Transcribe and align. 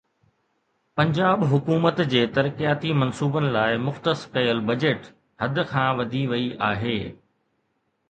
پنجاب 0.99 1.45
حڪومت 1.51 2.01
جي 2.13 2.23
ترقياتي 2.39 2.95
منصوبن 3.03 3.47
لاءِ 3.59 3.77
مختص 3.85 4.27
ڪيل 4.39 4.67
بجيٽ 4.73 5.09
حد 5.45 5.65
کان 5.77 5.89
وڌي 6.01 6.27
وئي 6.37 6.53
آهي 6.75 7.01